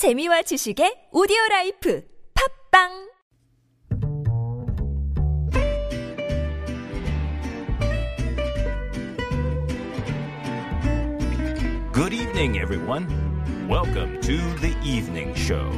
[0.00, 2.88] 재미와 지식의 오디오 라이프 팟빵
[11.92, 13.06] Good evening, everyone.
[13.68, 15.68] Welcome to the evening show.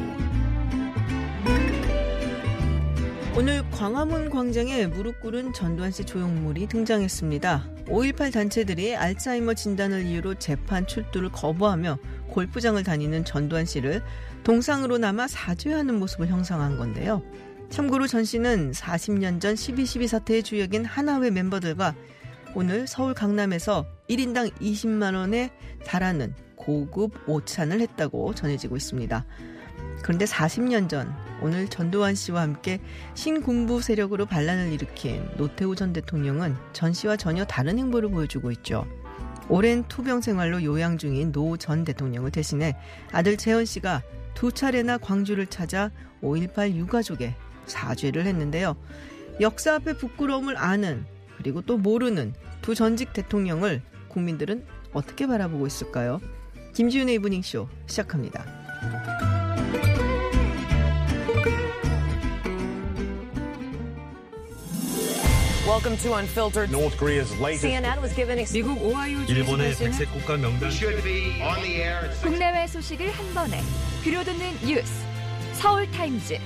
[3.34, 7.66] 오늘 광화문 광장에 무릎 꿇은 전두환 씨 조형물이 등장했습니다.
[7.86, 11.98] 5.18 단체들이 알츠하이머 진단을 이유로 재판 출두를 거부하며
[12.32, 14.02] 골프장을 다니는 전두환 씨를
[14.42, 17.22] 동상으로 남아 사죄하는 모습을 형성한 건데요.
[17.70, 21.94] 참고로 전 씨는 40년 전 12.12 사태의 주역인 하나회 멤버들과
[22.54, 25.50] 오늘 서울 강남에서 1인당 20만 원에
[25.86, 29.24] 달하는 고급 오찬을 했다고 전해지고 있습니다.
[30.02, 32.80] 그런데 40년 전 오늘 전두환 씨와 함께
[33.14, 38.86] 신군부 세력으로 반란을 일으킨 노태우 전 대통령은 전 씨와 전혀 다른 행보를 보여주고 있죠.
[39.52, 42.74] 오랜 투병 생활로 요양 중인 노 전 대통령을 대신해
[43.12, 44.02] 아들 재헌 씨가
[44.32, 45.90] 두 차례나 광주를 찾아
[46.22, 47.34] 5.18 유가족에
[47.66, 48.74] 사죄를 했는데요.
[49.42, 51.04] 역사 앞에 부끄러움을 아는
[51.36, 54.64] 그리고 또 모르는 두 전직 대통령을 국민들은
[54.94, 56.22] 어떻게 바라보고 있을까요?
[56.72, 58.46] 김지윤의 이브닝쇼 시작합니다.
[65.72, 66.70] Welcome to Unfiltered.
[66.70, 70.68] North Korea's latest CNN was given 미국 오하이오 일본의 주에서 백색 국가 명단
[72.20, 73.58] 국내외 소식을 한 번에
[74.04, 74.92] 들려듣는 뉴스
[75.54, 76.38] 서울 타임즈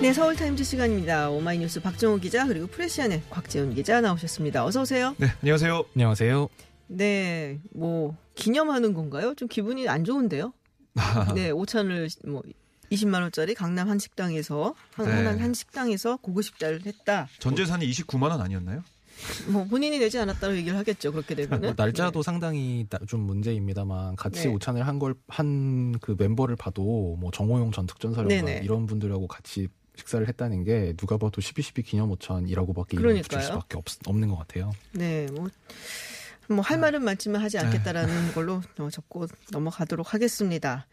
[0.00, 1.28] 네, 서울 타임즈 시간입니다.
[1.28, 4.64] 오마이뉴스 박정호 기자 그리고 프레시안의 곽재훈 기자 나오셨습니다.
[4.64, 5.16] 어서 오세요.
[5.18, 5.86] 네, 안녕하세요.
[5.96, 6.48] 안녕하세요.
[6.86, 9.34] 네, 뭐 기념하는 건가요?
[9.34, 10.52] 좀 기분이 안 좋은데요.
[11.34, 12.42] 네, 오찬을 뭐
[12.92, 15.12] 20만 원짜리 강남 한 식당에서 한, 네.
[15.24, 17.28] 한, 한 식당에서 고급 식사를 했다.
[17.38, 18.82] 전 재산이 29만 원 아니었나요?
[19.48, 21.12] 뭐 본인이 내지 않았다고 얘기를 하겠죠.
[21.12, 24.48] 그렇게 되면은 뭐 날짜도 상당히 나- 좀 문제입니다만 같이 네.
[24.48, 28.60] 오찬을 한 걸 한 그 멤버를 봐도 뭐 정호용 전 특전사령관 네네.
[28.64, 33.46] 이런 분들하고 같이 식사를 했다는 게 누가 봐도 12.12 기념 오찬이라고밖에 이름을 붙일 그러니까요.
[33.52, 34.72] 수밖에 없, 없는 것 같아요.
[34.92, 35.48] 네, 뭐.
[36.48, 40.86] 뭐할 말은 많지만 하지 않겠다라는 걸로 어, 접고 넘어가도록 하겠습니다.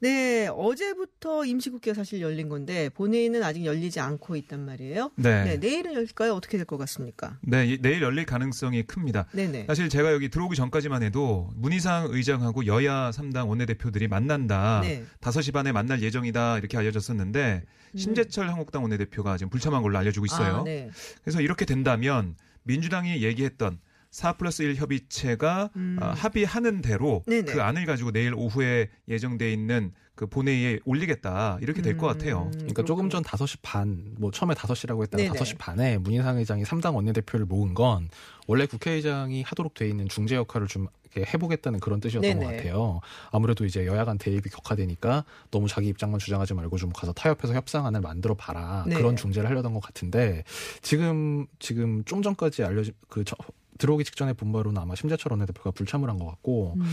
[0.00, 5.10] 네, 어제부터 임시국회가 사실 열린 건데 본회의는 아직 열리지 않고 있단 말이에요.
[5.16, 5.42] 네.
[5.44, 6.34] 네, 내일은 열릴까요?
[6.34, 7.38] 어떻게 될 것 같습니까?
[7.42, 9.26] 네, 이- 내일 열릴 가능성이 큽니다.
[9.32, 9.64] 네네.
[9.66, 14.80] 사실 제가 여기 들어오기 전까지만 해도 문희상 의장하고 여야 3당 원내대표들이 만난다.
[14.84, 15.04] 네.
[15.20, 16.58] 5시 반에 만날 예정이다.
[16.58, 17.64] 이렇게 알려졌었는데
[17.96, 20.58] 신재철 한국당 원내대표가 지금 불참한 걸로 알려지고 있어요.
[20.58, 20.90] 아, 네.
[21.24, 23.80] 그래서 이렇게 된다면 민주당이 얘기했던
[24.18, 25.96] 4 플러스 1 협의체가 음.
[26.02, 27.52] 어, 합의하는 대로 네네.
[27.52, 31.58] 그 안을 가지고 내일 오후에 예정돼 있는 그 본회의에 올리겠다.
[31.60, 32.50] 이렇게 될것 같아요.
[32.54, 35.38] 그러니까 조금 전 5시 반, 뭐 처음에 5시라고 했다가 네네.
[35.38, 38.08] 5시 반에 문희상 의장이 3당 원내대표를 모은 건
[38.48, 42.44] 원래 국회의장이 하도록 돼 있는 중재 역할을 좀 이렇게 해보겠다는 그런 뜻이었던 네네.
[42.44, 43.00] 것 같아요.
[43.30, 48.00] 아무래도 이제 여야 간 대립이 격화되니까 너무 자기 입장만 주장하지 말고 좀 가서 타협해서 협상안을
[48.00, 48.96] 만들어 봐라 네.
[48.96, 50.42] 그런 중재를 하려던 것 같은데
[50.82, 53.36] 지금 지금 좀 전까지 알려진 그 저-
[53.78, 56.84] 들어오기 직전에 본 바로는 아마 심재철 원내대표가 불참을 한 것 같고 음.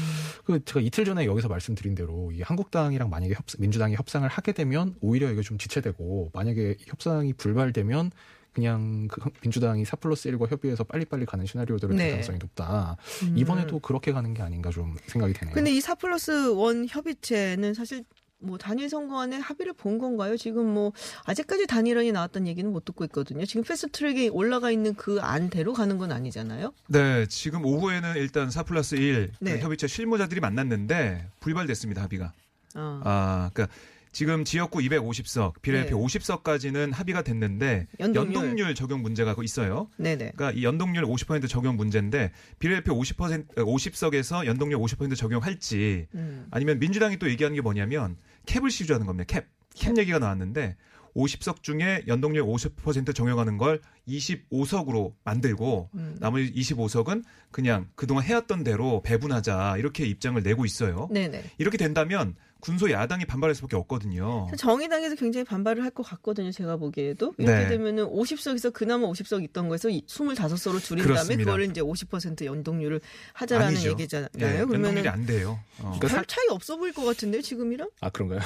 [0.45, 4.95] 그 제가 이틀 전에 여기서 말씀드린 대로 이 한국당이랑 만약에 협, 민주당이 협상을 하게 되면
[5.01, 8.11] 오히려 이게 좀 지체되고 만약에 협상이 불발되면
[8.53, 12.03] 그냥 그 민주당이 4 플러스 1과 협의해서 빨리빨리 가는 시나리오들을 네.
[12.03, 12.95] 될 가능성이 높다.
[13.23, 13.37] 음.
[13.37, 15.53] 이번에도 그렇게 가는 게 아닌가 좀 생각이 되네요.
[15.53, 18.05] 근데 이4 플러스 1 협의체는 사실
[18.45, 20.37] 뭐 단일 선거안에 합의를 본 건가요?
[20.37, 20.93] 지금 뭐
[21.25, 23.45] 아직까지 단일안이 나왔다는 얘기는 못 듣고 있거든요.
[23.45, 26.73] 지금 패스트트랙에 올라가 있는 그 안대로 가는 건 아니잖아요.
[26.87, 29.59] 네, 지금 오후에는 일단 4 플러스 1 네.
[29.59, 32.33] 협의체 실무자들이 만났는데 불발됐습니다, 합의가.
[32.75, 33.73] 아, 아, 그러니까
[34.15, 36.05] 지금 지역구 250석, 비례대표 네.
[36.05, 38.35] 50석까지는 합의가 됐는데 연동률.
[38.35, 39.89] 연동률, 적용 문제가 있어요.
[39.97, 40.31] 네네.
[40.37, 46.47] 그러니까 이 연동률 50% 적용 문제인데 비례대표 50% 50석에서 연동률 50% 적용할지 음.
[46.49, 49.25] 아니면 민주당이 또 얘기하는 게 뭐냐면 캡을 시주하는 겁니다.
[49.27, 49.45] 캡.
[49.75, 50.77] 캡 얘기가 나왔는데
[51.15, 56.17] 50석 중에 연동률 50% 적용하는 걸 25석으로 만들고 음.
[56.19, 61.07] 나머지 25석은 그냥 그동안 해왔던 대로 배분하자 이렇게 입장을 내고 있어요.
[61.11, 61.43] 네네.
[61.57, 64.47] 이렇게 된다면 군소 야당이 반발할 수밖에 없거든요.
[64.57, 66.51] 정의당에서 굉장히 반발을 할 것 같거든요.
[66.51, 67.67] 제가 보기에도 이렇게 네.
[67.69, 71.43] 되면은 50석에서 그나마 50석 있던 거에서 25석으로 줄인 다음에 그렇습니다.
[71.43, 73.01] 그거를 이제 50% 연동률을
[73.33, 73.89] 하자라는 아니죠.
[73.91, 74.29] 얘기잖아요.
[74.39, 75.59] 예, 연동률이 그러면은 안 돼요.
[75.79, 75.95] 어.
[75.99, 77.87] 그러니까 별 차이 없어 보일 것 같은데요, 지금이랑?
[78.01, 78.39] 아 그런가요?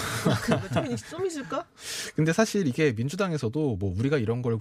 [0.73, 1.65] 좀, 있- 좀 있을까?
[2.15, 4.59] 근데 사실 이게 민주당에서도 뭐 우리가 이런 걸그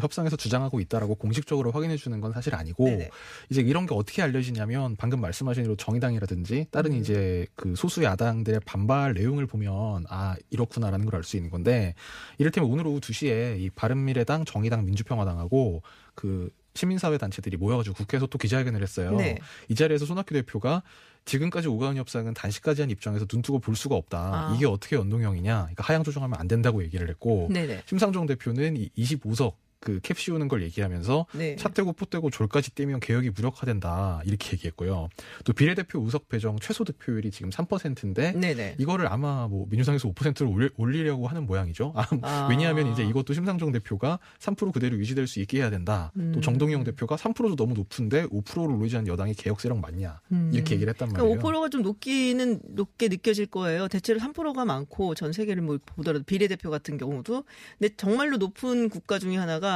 [0.00, 3.10] 협상에 서 주장하고 있다라고 공식적으로 확인해 주는 건 사실 아니고 네네.
[3.50, 6.96] 이제 이런 게 어떻게 알려지냐면 방금 말씀하신 대로 정의당이라든지 다른 음.
[6.98, 11.94] 이제 그 소수 야당들의 반발 내용을 보면 아 이렇구나라는 걸 알 수 있는 건데
[12.38, 15.82] 이를테면 오늘 오후 2시에 이 바른미래당, 정의당, 민주평화당하고
[16.14, 19.16] 그 시민사회 단체들이 모여가지고 국회에서 또 기자회견을 했어요.
[19.16, 19.38] 네.
[19.68, 20.82] 이 자리에서 손학규 대표가
[21.24, 24.18] 지금까지 오가은 협상은 단식까지 한 입장에서 눈 뜨고 볼 수가 없다.
[24.18, 24.54] 아.
[24.56, 25.54] 이게 어떻게 연동형이냐?
[25.60, 27.82] 그러니까 하향 조정하면 안 된다고 얘기를 했고 네네.
[27.86, 31.56] 심상정 대표는 이 25석 그 캡 씌우는 걸 얘기하면서 네.
[31.56, 35.08] 차 떼고 포 떼고 졸까지 떼면 개혁이 무력화된다 이렇게 얘기했고요.
[35.44, 38.76] 또 비례대표 우석 배정 최소 득표율이 지금 3%인데 네네.
[38.78, 41.92] 이거를 아마 뭐 민주당에서 5%를 올리, 올리려고 하는 모양이죠.
[41.94, 42.46] 아, 아.
[42.48, 46.10] 왜냐하면 이제 이것도 심상정 대표가 3% 그대로 유지될 수 있게 해야 된다.
[46.16, 46.32] 음.
[46.32, 50.50] 또 정동영 대표가 3%도 너무 높은데 5%를 올리지 않은 여당이 개혁 세력 맞냐 음.
[50.54, 51.60] 이렇게 얘기를 했단 그러니까 말이에요.
[51.60, 53.88] 5%가 좀 높기는 높게 느껴질 거예요.
[53.88, 57.44] 대체로 3%가 많고 전 세계를 뭐 보더라도 비례대표 같은 경우도
[57.78, 59.67] 근데 정말로 높은 국가 중에 하나가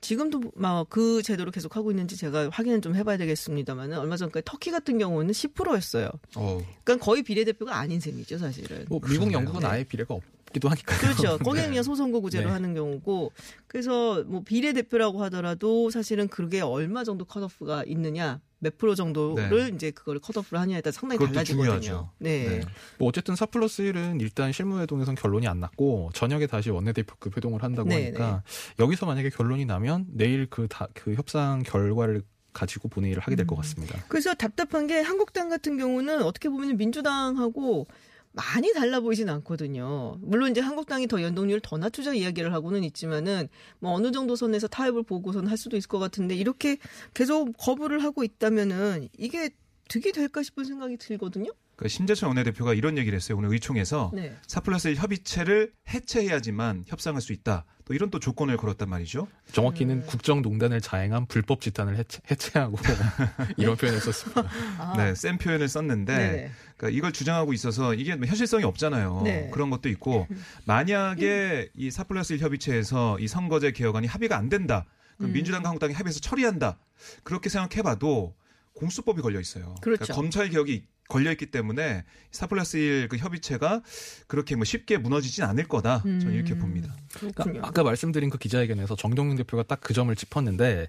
[0.00, 4.70] 지금도 막 그 제도를 계속 하고 있는지 제가 확인은 좀 해봐야 되겠습니다만은 얼마 전까지 터키
[4.70, 6.10] 같은 경우는 10%였어요.
[6.36, 8.84] 어, 그러니까 거의 비례대표가 아닌 셈이죠, 사실은.
[8.88, 9.38] 뭐 미국, 그러네요.
[9.38, 9.66] 영국은 네.
[9.66, 10.22] 아예 비례가 없
[10.52, 10.94] 기도 하니까.
[10.98, 11.38] 그렇죠.
[11.38, 12.52] 거기는 그냥 소선거구제로 네.
[12.52, 13.32] 하는 경우고
[13.66, 19.74] 그래서 뭐 비례대표라고 하더라도 사실은 그게 얼마 정도 컷오프가 있느냐 몇 프로 정도를 네.
[19.74, 21.80] 이제 그걸 컷오프를 하냐에 따라 상당히 달라지거든요.
[21.80, 22.10] 중요하죠.
[22.18, 22.48] 네.
[22.48, 22.60] 네.
[22.96, 27.88] 뭐 어쨌든 4 플러스 1은 일단 실무회동에선 결론이 안 났고 저녁에 다시 원내대표급 회동을 한다고
[27.88, 28.44] 네, 하니까
[28.78, 32.22] 여기서 만약에 결론이 나면 내일 그, 다, 그 협상 결과를
[32.52, 33.60] 가지고 본회의를 하게 될것 음.
[33.62, 33.98] 같습니다.
[34.06, 37.88] 그래서 답답한 게 한국당 같은 경우는 어떻게 보면 민주당하고
[38.32, 40.16] 많이 달라 보이진 않거든요.
[40.20, 43.48] 물론 이제 한국당이 더 연동률을 더 낮추자 이야기를 하고는 있지만은
[43.78, 46.78] 뭐 어느 정도 선에서 타협을 보고선 할 수도 있을 것 같은데 이렇게
[47.14, 49.50] 계속 거부를 하고 있다면은 이게
[49.88, 51.50] 득이 될까 싶은 생각이 들거든요.
[51.82, 53.36] 그 심재철 원내대표가 이런 얘기를 했어요.
[53.36, 54.36] 오늘 의총에서 네.
[54.46, 57.64] 4 플러스 1 협의체를 해체해야지만 협상할 수 있다.
[57.84, 59.26] 또 이런 또 조건을 걸었단 말이죠.
[59.50, 60.06] 정확히는 음.
[60.06, 62.78] 국정농단을 자행한 불법 집단을 해체, 하고
[63.58, 64.44] 이런 표현을 썼습니다.
[64.78, 64.94] 아.
[64.96, 66.50] 네, 센 표현을 썼는데 네네.
[66.76, 69.22] 그러니까 이걸 주장하고 있어서 이게 뭐 현실성이 없잖아요.
[69.24, 69.50] 네.
[69.52, 70.28] 그런 것도 있고
[70.64, 74.84] 만약에 이4 플러스 1 협의체에서 이 선거제 개혁안이 합의가 안 된다.
[75.16, 75.32] 그럼 음.
[75.32, 76.78] 민주당과 한국당이 합의해서 처리한다.
[77.24, 78.34] 그렇게 생각해봐도
[78.74, 79.74] 공수법이 걸려 있어요.
[79.80, 80.04] 그렇죠.
[80.04, 83.82] 그러니까 검찰 개혁이 걸려 있기 때문에 4 플러스 1 그 협의체가
[84.26, 86.02] 그렇게 뭐 쉽게 무너지진 않을 거다.
[86.02, 86.60] 저는 이렇게 음.
[86.60, 86.96] 봅니다.
[87.14, 87.44] 그러니까.
[87.66, 90.88] 아까 말씀드린 그 기자회견에서 정동영 대표가 딱 그 점을 짚었는데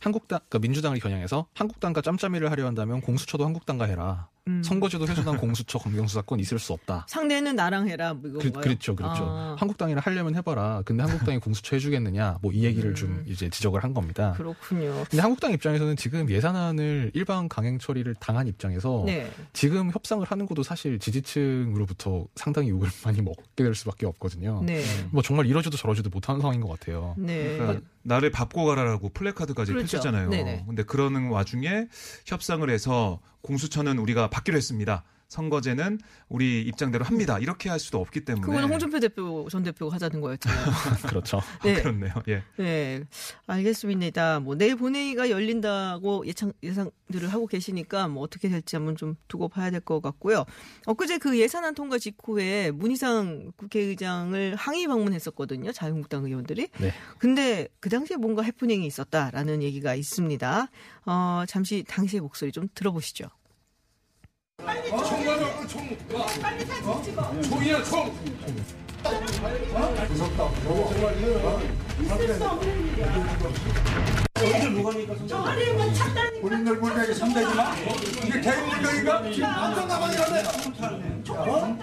[0.00, 4.28] 한국당, 그러니까 민주당을 겨냥해서 한국당과 짬짬이를 하려 한다면 공수처도 한국당과 해라.
[4.48, 4.62] 음.
[4.62, 7.06] 선거제도 해소당 공수처 검경수사권 있을 수 없다.
[7.08, 8.62] 상대는 나랑 해라 뭐 그, 이건가요?
[8.62, 9.22] 그렇죠, 그렇죠.
[9.24, 10.82] 아, 한국당이랑 하려면 해봐라.
[10.84, 12.38] 근데 한국당이 공수처 해주겠느냐?
[12.42, 12.94] 뭐 이 얘기를 음.
[12.94, 14.34] 좀 이제 지적을 한 겁니다.
[14.36, 15.04] 그렇군요.
[15.08, 19.30] 근데 한국당 입장에서는 지금 예산안을 일반 강행 처리를 당한 입장에서 네.
[19.52, 24.62] 지금 협상을 하는 것도 사실 지지층으로부터 상당히 욕을 많이 먹게 될 수밖에 없거든요.
[24.64, 24.82] 네.
[25.10, 27.14] 뭐 정말 이러지도 저러지도 못하는 상황인 것 같아요.
[27.16, 27.56] 네.
[27.58, 29.86] 그러니까 나를 밟고 가라라고 플래카드까지 그렇죠.
[29.86, 30.30] 펼쳤잖아요.
[30.30, 30.64] 네네.
[30.66, 31.86] 근데 그러는 와중에
[32.26, 35.04] 협상을 해서 공수처는 우리가 받기로 했습니다.
[35.32, 35.98] 선거제는
[36.28, 37.38] 우리 입장대로 합니다.
[37.38, 40.66] 이렇게 할 수도 없기 때문에 그거는 홍준표 대표 전 대표가 하자는 거였잖아요.
[41.08, 41.40] 그렇죠.
[41.64, 41.74] 네.
[41.74, 42.12] 그렇네요.
[42.28, 42.42] 예.
[42.58, 43.02] 네,
[43.46, 44.40] 알겠습니다.
[44.40, 49.70] 뭐 내일 본회의가 열린다고 예상 예상들을 하고 계시니까 뭐 어떻게 될지 한번 좀 두고 봐야
[49.70, 50.44] 될 것 같고요.
[50.86, 55.72] 엊그제 그 예산안 통과 직후에 문희상 국회의장을 항의 방문했었거든요.
[55.72, 56.68] 자유한국당 의원들이.
[56.78, 56.92] 네.
[57.18, 60.68] 근데 그 당시에 뭔가 해프닝이 있었다라는 얘기가 있습니다.
[61.06, 63.26] 어, 잠시 당시의 목소리 좀 들어보시죠.
[76.40, 77.74] 본인들 물량이 상대지 마.
[78.24, 79.30] 이게 개인 물량인가?
[79.30, 80.42] 지금 완전 가만히 가네.
[81.30, 81.78] 어?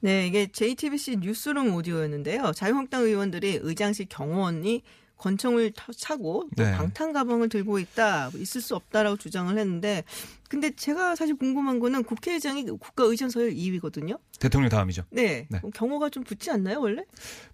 [0.00, 2.52] 네, 이게 JTBC 뉴스룸 오디오였는데요.
[2.52, 4.82] 자유한국당 의원들이 의장실 경호원이
[5.24, 6.72] 권총을 타- 차고 또 네.
[6.72, 10.02] 방탄 가방을 들고 있다, 뭐 있을 수 없다라고 주장을 했는데,
[10.48, 14.18] 근데 제가 사실 궁금한 거는 국회의장이 국가 의전 서열 2위거든요.
[14.40, 15.04] 대통령 다음이죠.
[15.10, 15.60] 네, 네.
[15.74, 17.04] 경호가 좀 붙지 않나요, 원래?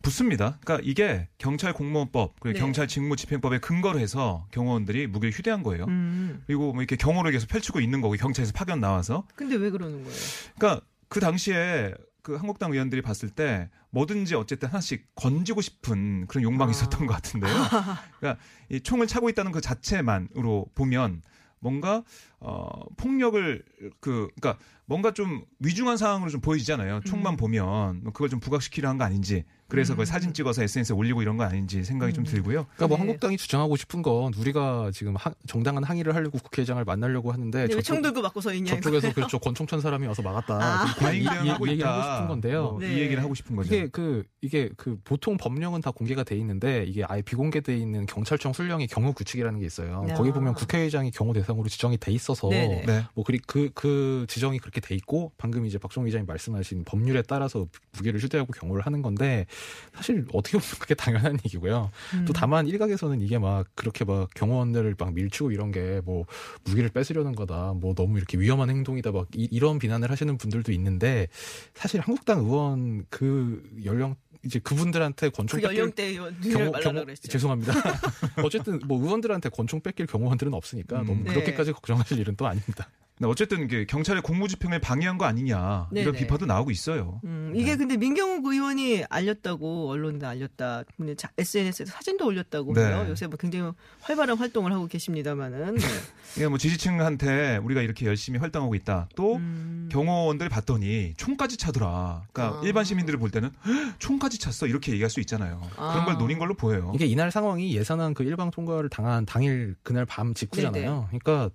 [0.01, 0.59] 붙습니다.
[0.65, 2.61] 그러니까 이게 경찰 공무원법 그리고 네.
[2.61, 5.85] 경찰 직무집행법에 근거를 해서 경호원들이 무기를 휴대한 거예요.
[5.89, 6.45] 음.
[6.47, 10.19] 그리고 뭐 이렇게 경호를 계속 펼치고 있는 거고 경찰에서 파견 나와서 근데 왜 그러는 거예요?
[10.57, 11.93] 그러니까 그 당시에
[12.27, 16.73] 그 한국당 의원들이 봤을 때 뭐든지 어쨌든 하나씩 건지고 싶은 그런 욕망이 아.
[16.73, 17.55] 있었던 것 같은데요.
[18.19, 21.23] 그러니까 이 총을 차고 있다는 그 자체만으로 보면
[21.61, 22.03] 뭔가
[22.49, 23.63] 어 폭력을
[24.01, 24.57] 그 그러니까
[24.89, 27.01] 뭔가 좀 위중한 상황으로 좀 보이잖아요.
[27.05, 27.37] 총만 음.
[27.37, 29.43] 보면 뭐 그걸 좀 부각시키려 한 거 아닌지.
[29.69, 29.95] 그래서 음.
[29.95, 32.25] 그걸 사진 찍어서 SNS에 올리고 이런 거 아닌지 생각이 좀 음.
[32.25, 32.67] 들고요.
[32.77, 33.01] 그러니까 뭐 네.
[33.01, 37.83] 한국당이 주장하고 싶은 건 우리가 지금 하- 정당한 항의를 하려고 국회의장을 만나려고 하는데 왜 저쪽,
[37.83, 38.77] 총 들고 맞고 서 있냐?
[38.77, 40.55] 저쪽에서 그렇죠 권총 찬 사람이 와서 막았다.
[40.55, 40.87] 아.
[40.95, 41.91] 지금 이, 이, 과잉 대응하고 이 얘기를.
[41.91, 42.63] 하고 싶은 건데요.
[42.71, 42.95] 뭐 네.
[42.95, 43.75] 이 얘기를 하고 싶은 거죠.
[43.75, 48.53] 이게 그 이게 그 보통 법령은 다 공개가 돼 있는데 이게 아예 비공개돼 있는 경찰청
[48.53, 50.07] 훈령의 경우 규칙이라는 게 있어요.
[50.09, 50.15] 야.
[50.15, 52.49] 거기 보면 국회의장이 경우 대상으로 지정이 돼 있어서 있어서.
[52.49, 53.05] 네.
[53.15, 57.67] 뭐 그리 그, 그 지정이 그렇게 돼 있고 방금 이제 박종 기자님 말씀하신 법률에 따라서
[57.93, 59.47] 무기를 휴대하고 경호를 하는 건데
[59.95, 61.91] 사실 어떻게 보면 그게 당연한 얘기고요.
[62.15, 62.25] 음.
[62.27, 66.25] 또 다만 일각에서는 이게 막 그렇게 막 경호원들을 막 밀치고 이런 게 뭐
[66.65, 67.75] 무기를 뺏으려는 거다.
[67.75, 69.13] 뭐 너무 이렇게 위험한 행동이다.
[69.13, 71.29] 막 이, 런 비난을 하시는 분들도 있는데
[71.75, 77.15] 사실 한국당 의원 그 연령 이제 그분들한테 권총 그 뺏길 연령대 경호, 경호.
[77.15, 77.73] 죄송합니다.
[78.45, 81.07] 어쨌든 뭐 의원들한테 권총 뺏길 경호원들은 없으니까 음.
[81.07, 81.33] 너무 네.
[81.33, 82.89] 그렇게까지 걱정하실 일은 또 아닙니다.
[83.19, 86.19] 근데 어쨌든 이게 경찰의 공무집행을 방해한 거 아니냐 이런 네네.
[86.19, 87.23] 비판도 나오고 있어요.
[87.25, 90.83] 음, 이게 근데 민경욱 의원이 알렸다고 언론에 알렸다.
[90.99, 92.85] 근데 SNS에서 사진도 올렸다고 네.
[92.85, 93.07] 해요.
[93.09, 95.77] 요새 뭐 굉장히 활발한 활동을 하고 계십니다만은.
[95.77, 95.87] 네.
[96.37, 99.09] 이게 뭐 지지층한테 우리가 이렇게 열심히 활동하고 있다.
[99.17, 99.89] 또 음.
[99.91, 102.25] 경호원들 봤더니 총까지 차더라.
[102.31, 102.63] 그러니까 아.
[102.65, 105.63] 일반 시민들을 볼 때는 "헉, 총까지 찼어 이렇게 얘기할 수 있잖아요.
[105.79, 105.93] 아.
[105.93, 106.93] 그런 걸 노린 걸로 보여요.
[106.95, 111.09] 이게 이날 상황이 예산안 그 일방 통과를 당한 당일 그날 밤 직후잖아요.
[111.09, 111.49] 그러니까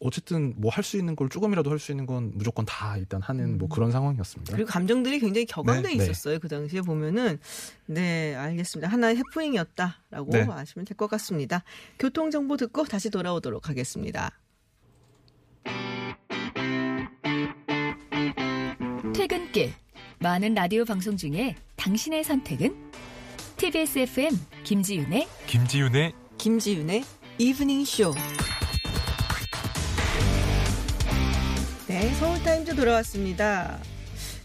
[0.00, 3.58] 어쨌든 뭐 할 수 있는 걸 조금이라도 할 수 있는 건 무조건 다 일단 하는
[3.58, 4.54] 뭐 그런 상황이었습니다.
[4.54, 6.04] 그리고 감정들이 굉장히 격앙돼 네, 네.
[6.04, 6.38] 있었어요.
[6.38, 7.38] 그 당시에 보면은
[7.86, 8.88] 네 알겠습니다.
[8.90, 10.46] 하나의 해프닝이었다라고 네.
[10.50, 11.64] 아시면 될 것 같습니다.
[11.98, 14.30] 교통 정보 듣고 다시 돌아오도록 하겠습니다.
[19.14, 19.72] 퇴근길
[20.20, 22.74] 많은 라디오 방송 중에 당신의 선택은
[23.56, 24.32] TBS FM
[24.64, 27.04] 김지윤의 김지윤의 김지윤의
[27.38, 28.12] 이브닝 쇼.
[32.00, 33.80] 네, 서울타임즈 돌아왔습니다.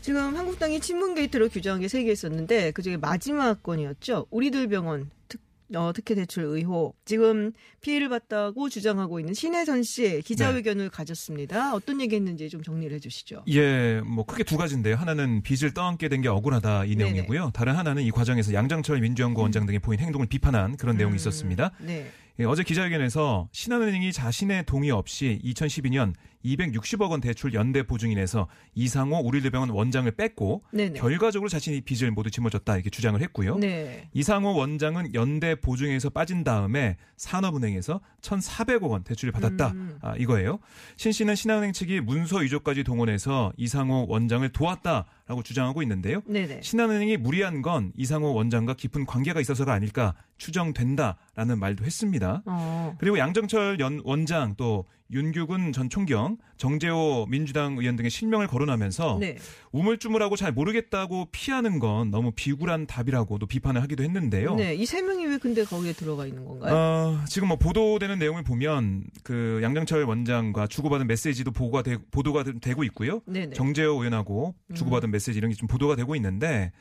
[0.01, 4.25] 지금 한국당이 친문 게이트로 규정한 게 세 개 있었는데 그중에 마지막 건이었죠.
[4.31, 5.39] 우리들 병원 특,
[5.75, 6.95] 어, 특혜 대출 의혹.
[7.05, 11.75] 지금 피해를 봤다고 주장하고 있는 신혜선 씨 기자회견을 가졌습니다.
[11.75, 13.43] 어떤 얘기했는지 좀 정리를 해주시죠.
[13.49, 14.95] 예, 뭐 크게 두 가지인데요.
[14.95, 17.11] 하나는 빚을 떠안게 된 게 억울하다 이 네네.
[17.11, 17.51] 내용이고요.
[17.53, 21.71] 다른 하나는 이 과정에서 양정철 민주연구 원장 등이 보인 행동을 비판한 그런 내용이 음, 있었습니다.
[21.79, 22.09] 네.
[22.39, 26.13] 예, 어제 기자회견에서 신한은행이 자신의 동의 없이 2012년
[26.43, 30.99] 260억 원 대출 연대 보증인에서 이상호 우리들병원 원장을 뺐고 네네.
[30.99, 33.57] 결과적으로 자신이 빚을 모두 짊어졌다 이렇게 주장을 했고요.
[33.57, 34.09] 네.
[34.13, 39.71] 이상호 원장은 연대 보증에서 빠진 다음에 산업은행에서 1,400억 원 대출을 받았다.
[39.71, 39.99] 음.
[40.01, 40.57] 아, 이거예요.
[40.97, 46.21] 신 씨는 신한은행 측이 문서 위조까지 동원해서 이상호 원장을 도왔다 라고 주장하고 있는데요.
[46.25, 46.61] 네네.
[46.61, 52.43] 신한은행이 무리한 건 이상호 원장과 깊은 관계가 있어서가 아닐까 추정된다라는 말도 했습니다.
[52.45, 52.95] 어.
[52.99, 59.37] 그리고 양정철 연 원장 또 윤규근 전 총경, 정재호 민주당 의원 등의 실명을 거론하면서 네.
[59.71, 64.55] 우물쭈물하고 잘 모르겠다고 피하는 건 너무 비굴한 답이라고도 비판을 하기도 했는데요.
[64.55, 64.73] 네.
[64.75, 66.73] 이 세 명이 왜 근데 거기에 들어가 있는 건가요?
[66.75, 72.59] 어, 지금 뭐 보도되는 내용을 보면 그 양정철 원장과 주고받은 메시지도 보고가 되, 보도가 되-
[72.59, 73.21] 되고 있고요.
[73.25, 73.45] 네네.
[73.47, 73.53] 음.
[73.53, 76.71] 정재호 의원하고 주고받은 메시지 이런 게 좀 보도가 되고 있는데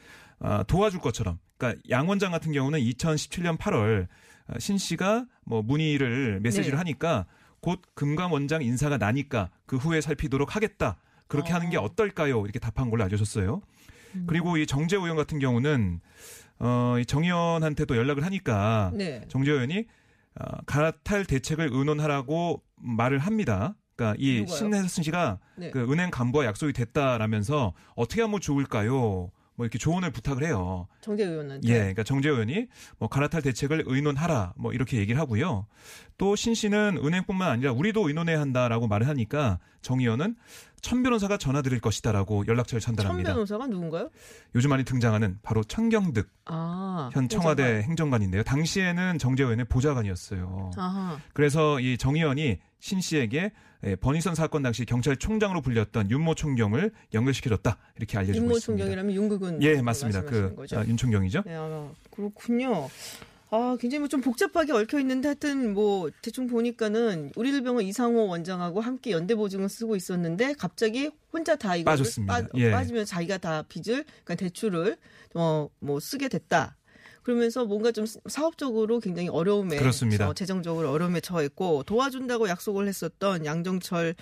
[0.40, 1.38] 아, 도와줄 것처럼.
[1.58, 4.06] 그러니까 양 원장 같은 경우는 2017년 8월
[4.48, 6.76] 아, 신 씨가 뭐 문의를 메시지를 네.
[6.78, 7.26] 하니까
[7.62, 10.98] 곧 금감 원장 인사가 나니까 그 후에 살피도록 하겠다.
[11.28, 11.56] 그렇게 어.
[11.56, 12.42] 하는 게 어떨까요?
[12.44, 13.62] 이렇게 답한 걸로 알려졌어요.
[14.16, 14.24] 음.
[14.28, 16.00] 그리고 이 정재호 의원 같은 경우는
[16.58, 19.22] 어, 이 정 의원한테도 연락을 하니까 네.
[19.28, 19.86] 정재호 의원이
[20.40, 23.74] 어, 갈아탈 대책을 의논하라고 말을 합니다.
[23.96, 24.56] 그러니까 이 누가요?
[24.56, 25.70] 신혜선 씨가 네.
[25.70, 29.30] 그 은행 간부와 약속이 됐다라면서 어떻게 하면 좋을까요?
[29.54, 30.88] 뭐 이렇게 조언을 부탁을 해요.
[31.02, 31.68] 정재 의원한테.
[31.68, 32.66] 예, 그러니까 정재호 의원이
[32.98, 35.66] 뭐 갈아탈 대책을 의논하라 뭐 이렇게 얘기를 하고요.
[36.18, 40.36] 또 신 씨는 은행뿐만 아니라 우리도 의논해야 한다라고 말을 하니까 정 의원은
[40.80, 43.34] 천 변호사가 전화 드릴 것이다라고 연락처를 천 전달합니다.
[43.34, 44.10] 변호사가 누군가요?
[44.54, 47.10] 요즘 많이 등장하는 바로 천경득 아.
[47.12, 47.82] 현 청와대 행정관.
[47.90, 48.42] 행정관인데요.
[48.42, 50.70] 당시에는 정재호 의원의 보좌관이었어요.
[50.76, 51.18] 아하.
[51.34, 53.52] 그래서 이 정 의원이 신 씨에게
[53.84, 58.84] 예, 번희선 사건 당시 경찰총장으로 불렸던 윤모 총경을 연결시켜줬다 이렇게 알려지고 윤모 있습니다.
[58.84, 60.22] 총경이라면 윤국은 예, 맞습니다.
[60.22, 60.54] 그?
[60.74, 61.42] 아, 윤 총경이죠.
[61.46, 62.88] 네, 아, 그렇군요.
[63.50, 68.80] 아, 굉장히 뭐 좀 복잡하게 얽혀 있는데 하여튼 뭐 대충 보니까는 우리들 병원 이상호 원장하고
[68.80, 72.48] 함께 연대 보증을 쓰고 있었는데 갑자기 혼자 다 이거 빠졌습니다.
[72.54, 72.70] 예.
[72.70, 74.96] 빠지면 자기가 다 빚을 그러니까 대출을
[75.34, 76.76] 어 뭐 쓰게 됐다.
[77.22, 80.28] 그러면서 뭔가 좀 사업적으로 굉장히 어려움에 그렇습니다.
[80.28, 84.14] 어, 재정적으로 어려움에 처했고 도와준다고 약속을 했었던 양정철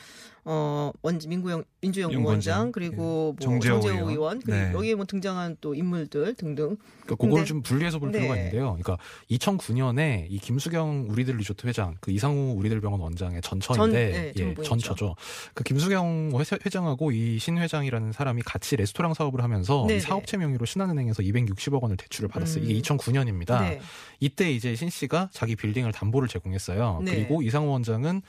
[0.45, 3.47] 어 원지 민구영 민주연구원장 연구원장, 그리고 예.
[3.47, 4.09] 뭐 정재호 의원.
[4.11, 4.73] 의원 그리고 네.
[4.73, 8.41] 여기에 뭐 등장한 또 인물들 등등 그러니까 근데- 좀 분리해서 볼 필요가 네.
[8.41, 8.77] 있는데요.
[8.81, 8.97] 그러니까
[9.31, 14.63] 2009년에 이 김수경 우리들 리조트 회장, 그 이상우 우리들 병원 원장의 전처인데, 전- 네, 예.
[14.63, 15.15] 전처죠.
[15.55, 19.97] 그 김수경 회- 회장하고 이 신 회장이라는 사람이 같이 레스토랑 사업을 하면서 네네.
[19.99, 22.63] 이 사업체 명의로 신한은행에서 260억 원을 대출을 받았어요.
[22.65, 22.71] 음.
[22.71, 23.61] 이게 2009년입니다.
[23.61, 23.81] 네.
[24.21, 27.01] 이때 이제 신 씨가 자기 빌딩을 담보를 제공했어요.
[27.05, 27.13] 네.
[27.15, 28.21] 그리고 이상우 원장은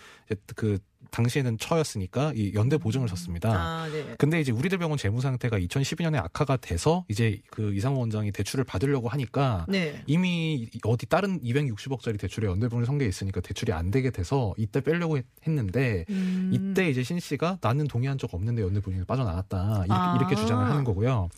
[0.55, 0.79] 그
[1.15, 3.51] 당시에는 처였으니까 이 연대 보증을 섰습니다.
[3.53, 4.15] 아, 네.
[4.17, 9.09] 근데 이제 우리들 병원 재무 상태가 2012년에 악화가 돼서 이제 그 이상호 원장이 대출을 받으려고
[9.09, 10.01] 하니까 네.
[10.07, 15.25] 이미 어디 다른 260억짜리 대출에 연대분을 선게 있으니까 대출이 안 되게 돼서 이때 빼려고 했-
[15.45, 16.51] 했는데 음.
[16.53, 20.15] 이때 이제 신 씨가 나는 동의한 적 없는데 연대분이 빠져나왔다 이렇게, 아.
[20.17, 21.29] 이렇게 주장을 하는 거고요.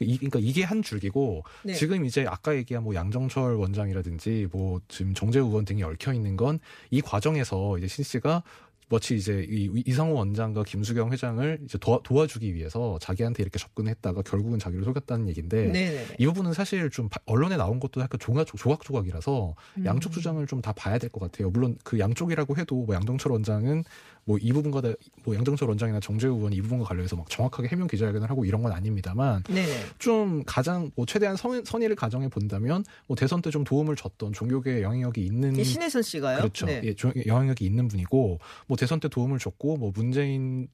[0.00, 1.72] 이, 그러니까 이게 한 줄기고 네.
[1.72, 6.60] 지금 이제 아까 얘기한 뭐 양정철 원장이라든지 뭐 지금 정재우 의원 등이 얽혀 있는 건
[6.90, 8.42] 이 과정에서 이제 신 씨가
[8.88, 14.58] 마치 이제 이 이상호 원장과 김수경 회장을 이제 도와, 도와주기 위해서 자기한테 이렇게 접근했다가 결국은
[14.58, 16.06] 자기를 속였다는 얘기인데 네네.
[16.18, 19.84] 이 부분은 사실 좀 바- 언론에 나온 것도 약간 조각, 조각조각이라서 음.
[19.86, 21.50] 양쪽 주장을 좀 다 봐야 될 것 같아요.
[21.50, 23.82] 물론 그 양쪽이라고 해도 뭐 양정철 원장은
[24.24, 24.92] 뭐 이 부분과 다-
[25.24, 28.72] 뭐 양정철 원장이나 정재우 의원 이 부분과 관련해서 막 정확하게 해명 기자회견을 하고 이런 건
[28.72, 29.68] 아닙니다만 네네.
[29.98, 34.80] 좀 가장 뭐 최대한 선, 선의를 가정해 본다면 뭐 대선 때 좀 도움을 줬던 종교계
[34.82, 36.38] 영향력이 있는 이 신혜선 씨가요?
[36.38, 36.64] 그렇죠.
[36.66, 36.80] 네.
[36.84, 40.70] 예, 조- 영향력이 있는 분이고 뭐 대선 때 도움을 줬고 뭐 문재인 다-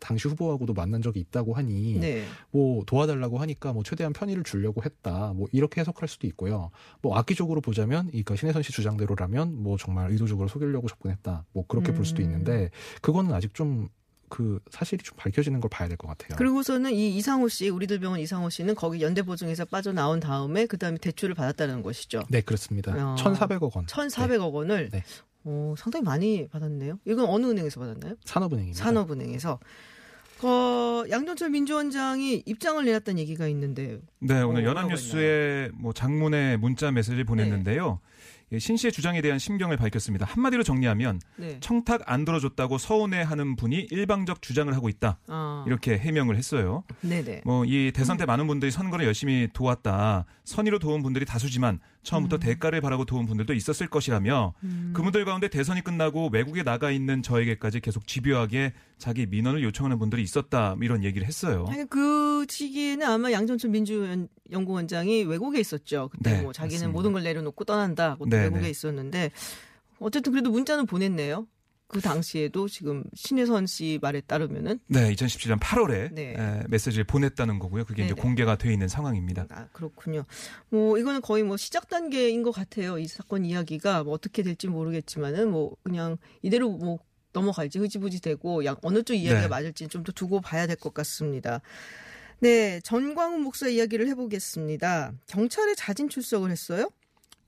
[0.00, 2.24] 당시 후보하고도 만난 적이 있다고 하니 네.
[2.50, 5.32] 뭐 도와달라고 하니까 뭐 최대한 편의를 주려고 했다.
[5.34, 6.70] 뭐 이렇게 해석할 수도 있고요.
[7.00, 11.44] 뭐 악기적으로 보자면 이그 신혜선 씨 주장대로라면 뭐 정말 의도적으로 속이려고 접근했다.
[11.52, 12.24] 뭐 그렇게 볼 수도 음.
[12.26, 12.70] 있는데
[13.02, 16.36] 그거는 아직 좀그 사실이 좀 밝혀지는 걸 봐야 될 것 같아요.
[16.38, 20.98] 그리고서는 이 이상호 씨, 우리들 병원 이상호 씨는 거기 연대 보증에서 빠져나온 다음에 그 다음에
[20.98, 22.22] 대출을 받았다는 것이죠.
[22.30, 22.96] 네 그렇습니다.
[22.98, 23.14] 야.
[23.18, 23.86] 1,400억 원.
[23.86, 25.04] 1,400억 원을 네.
[25.44, 26.98] 어, 상당히 많이 받았네요.
[27.06, 28.14] 이건 어느 은행에서 받았나요?
[28.24, 28.84] 산업은행입니다.
[28.84, 29.58] 산업은행에서.
[30.44, 37.24] 어, 양정철 민주원장이 입장을 내놨다는 얘기가 있는데 네, 오늘 어, 연합뉴스에 뭐 장문의 문자 메시지를
[37.24, 38.00] 보냈는데요.
[38.50, 40.26] 예, 신 씨의 주장에 대한 심경을 밝혔습니다.
[40.26, 41.58] 한마디로 정리하면 네.
[41.60, 45.18] 청탁 안 들어줬다고 서운해하는 분이 일방적 주장을 하고 있다.
[45.28, 46.82] 아, 이렇게 해명을 했어요.
[47.00, 47.42] 네네.
[47.46, 50.26] 뭐 이 대선 때 많은 분들이 선거를 열심히 도왔다.
[50.44, 54.54] 선의로 도운 분들이 다수지만 처음부터 대가를 바라고 도운 분들도 있었을 것이라며
[54.92, 60.74] 그분들 가운데 대선이 끝나고 외국에 나가 있는 저에게까지 계속 집요하게 자기 민원을 요청하는 분들이 있었다.
[60.74, 61.64] 뭐 이런 얘기를 했어요.
[61.68, 66.08] 하여간 그 시기에는 아마 양정철 민주연구원장이 외국에 있었죠.
[66.12, 66.92] 그때 네, 뭐 자기는 맞습니다.
[66.92, 68.16] 모든 걸 내려놓고 떠난다.
[68.26, 68.70] 네, 외국에 네.
[68.70, 69.30] 있었는데
[69.98, 71.46] 어쨌든 그래도 문자는 보냈네요.
[71.92, 76.62] 그 당시에도 지금 신혜선 씨 말에 따르면은 네, 2017년 8월에 네.
[76.68, 77.84] 메시지를 보냈다는 거고요.
[77.84, 78.22] 그게 이제 네네.
[78.22, 79.46] 공개가 돼 있는 상황입니다.
[79.50, 80.24] 아 그렇군요.
[80.70, 82.98] 뭐 이거는 거의 뭐 시작 단계인 것 같아요.
[82.98, 86.98] 이 사건 이야기가 뭐 어떻게 될지 모르겠지만은 뭐 그냥 이대로 뭐
[87.34, 89.48] 넘어갈지 흐지부지 되고 양 어느 쪽 이야기가 네.
[89.48, 91.60] 맞을지 좀 더 두고 봐야 될 것 같습니다.
[92.40, 95.12] 네, 전광훈 목사 이야기를 해보겠습니다.
[95.26, 96.90] 경찰에 자진 출석을 했어요?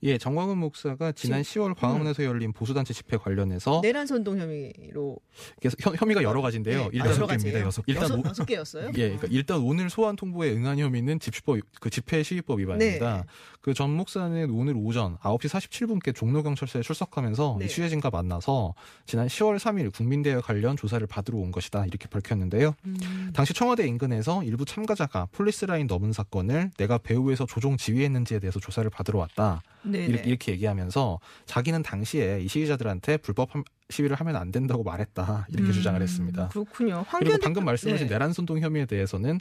[0.05, 5.17] 예, 정광훈 목사가 지난 10월 광화문에서 열린 보수단체 집회 관련해서 내란 선동 혐의로
[5.59, 6.83] 그래서 혐- 혐의가 여러 가지인데요.
[6.83, 7.59] 네, 일단 여섯 개입니다.
[7.61, 7.91] 여섯 개.
[7.91, 8.87] 일단 여섯, 오- 여섯 개였어요?
[8.97, 13.17] 예, 그러니까 일단 오늘 소환 통보에 응한 혐의는 집시법 그 집회 시위법 위반입니다.
[13.17, 13.23] 네.
[13.61, 17.65] 그전 목사는 오늘 오전 9시 47분께 종로 경찰서에 출석하면서 네.
[17.65, 18.75] 이 취재진과 만나서
[19.07, 22.75] 지난 10월 3일 국민대회 관련 조사를 받으러 온 것이다 이렇게 밝혔는데요.
[22.85, 23.31] 음.
[23.33, 28.87] 당시 청와대 인근에서 일부 참가자가 폴리스 라인 넘은 사건을 내가 배후에서 조종 지휘했는지에 대해서 조사를
[28.91, 29.63] 받으러 왔다.
[29.83, 30.05] 네 네.
[30.05, 35.47] 이렇게, 이렇게 얘기하면서 자기는 당시에 이 시위자들한테 불법 함- 시위를 하면 안 된다고 말했다.
[35.49, 36.47] 이렇게 음, 주장을 했습니다.
[36.49, 37.05] 그렇군요.
[37.19, 38.13] 그리고 방금 말씀하신 네.
[38.13, 39.37] 내란 선동 혐의에 대해서는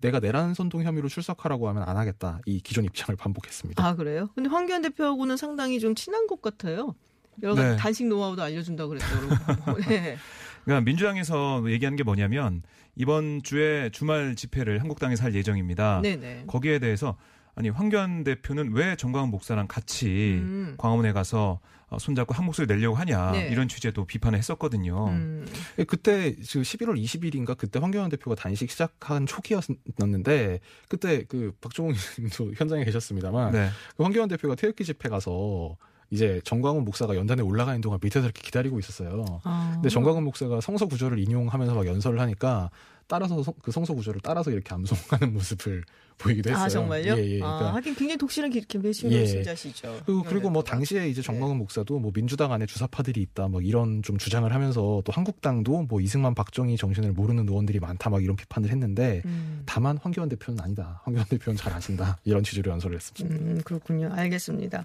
[0.00, 2.40] 내가 내란 선동 혐의로 출석하라고 하면 안 하겠다.
[2.46, 3.84] 이 기존 입장을 반복했습니다.
[3.84, 4.28] 아 그래요?
[4.34, 6.94] 근데 황교안 대표하고는 상당히 좀 친한 것 같아요.
[7.42, 7.76] 여러 가지 네.
[7.76, 9.80] 단식 노하우도 알려준다고 그랬더라고.
[9.88, 10.16] 네.
[10.64, 12.62] 그러니까 민주당에서 얘기하는 게 뭐냐면
[12.96, 16.00] 이번 주에 주말 집회를 한국당에서 할 예정입니다.
[16.02, 16.44] 네네.
[16.46, 17.16] 거기에 대해서
[17.56, 20.74] 아니 황교안 대표는 왜 정광훈 목사랑 같이 음.
[20.76, 23.48] 광화문에 가서 어, 손잡고 한 목소리 내려고 하냐 네.
[23.48, 25.06] 이런 취재도 비판을 했었거든요.
[25.08, 25.46] 음.
[25.78, 32.52] 예, 그때 지금 11월 20일인가 그때 황교안 대표가 단식 시작한 초기였는데 그때 그 박종훈 님도
[32.58, 33.70] 현장에 계셨습니다만 네.
[33.96, 35.76] 그 황교안 대표가 태극기 집회 가서
[36.10, 39.24] 이제 정광훈 목사가 연단에 올라가는 동안 밑에서 이렇게 기다리고 있었어요.
[39.44, 39.70] 아.
[39.74, 42.70] 근데 정광훈 목사가 성서 구절을 인용하면서 막 연설을 하니까
[43.08, 45.84] 따라서 성- 그 성서 구절을 따라서 이렇게 암송하는 모습을
[46.18, 46.64] 보이기도 했어요.
[46.64, 47.14] 아 정말요?
[47.18, 47.42] 예, 예.
[47.42, 49.26] 아, 그러니까 하긴 굉장히 독실한 기- 김배신교 예.
[49.26, 50.00] 신자시죠.
[50.06, 50.70] 그리고, 그리고 뭐 네.
[50.70, 55.12] 당시에 이제 정광훈 목사도 뭐 민주당 안에 주사파들이 있다 막 이런 좀 주장을 하면서 또
[55.12, 59.62] 한국당도 뭐 이승만 박정희 정신을 모르는 의원들이 많다 막 이런 비판을 했는데 음.
[59.66, 61.00] 다만 황교안 대표는 아니다.
[61.04, 62.18] 황교안 대표는 잘 아신다.
[62.24, 63.36] 이런 취지로 연설을 했습니다.
[63.36, 64.10] 음, 그렇군요.
[64.14, 64.84] 알겠습니다.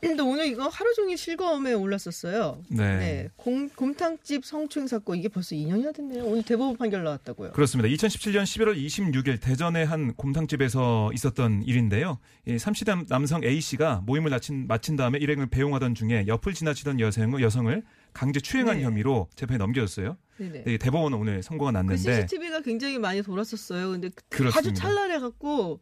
[0.00, 2.58] 근데 오늘 이거 하루 종일 실검에 올랐었어요.
[2.68, 3.28] 네.
[3.36, 6.24] 공, 곰탕집 성추행 사건 이게 벌써 2년이나 됐네요.
[6.24, 7.52] 오늘 대법원 판결 나왔다고요.
[7.52, 7.88] 그렇습니다.
[7.88, 10.71] 2017년 11월 26일 대전의 한 곰탕집에서
[11.14, 12.18] 있었던 일인데요.
[12.46, 17.40] 이 30대 남성 A 씨가 모임을 마친, 마친 다음에 일행을 배웅하던 중에 옆을 지나치던 여성,
[17.40, 17.82] 여성을
[18.12, 18.82] 강제 추행한 네.
[18.84, 20.16] 혐의로 재판에 넘겨졌어요.
[20.38, 23.90] 네, 대법원은 오늘 선고가 그 났는데 CCTV가 굉장히 많이 돌았었어요.
[23.92, 24.74] 근데 아주 그렇습니다.
[24.80, 25.80] 찰나해 갖고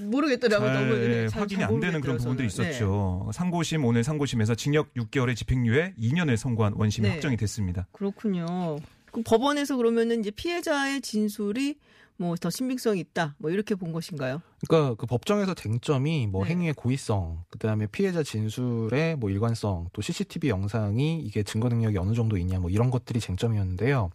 [0.00, 0.72] 모르겠더라고요.
[0.72, 2.70] 잘 너무 네, 잘- 확인이 잘안 되는 그런 모르겠더라고요, 부분들이 저는.
[2.70, 3.30] 있었죠.
[3.32, 7.12] 상고심 오늘 상고심에서 징역 6개월의 집행유예 2년을 선고한 원심이 네.
[7.14, 7.82] 확정이 됐습니다.
[7.82, 8.76] 네, 그렇군요.
[9.12, 11.76] 그 법원에서 그러면은 이제 피해자의 진술이
[12.22, 13.34] 뭐 더 신빙성이 있다.
[13.38, 14.42] 뭐 이렇게 본 것인가요?
[14.68, 16.50] 그러니까 그 법정에서 쟁점이 뭐 네.
[16.50, 22.36] 행위의 고의성, 그다음에 피해자 진술의 뭐 일관성, 또 CCTV 영상이 이게 증거 능력이 어느 정도
[22.36, 24.10] 있냐 뭐 이런 것들이 쟁점이었는데요.